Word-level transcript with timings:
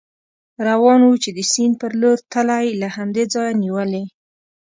روان 0.67 0.99
و، 1.03 1.09
چې 1.23 1.29
د 1.37 1.39
سیند 1.51 1.73
په 1.81 1.87
لور 2.01 2.17
تلی، 2.33 2.65
له 2.81 2.87
همدې 2.95 3.23
ځایه 3.33 3.53
نېولې. 3.61 4.03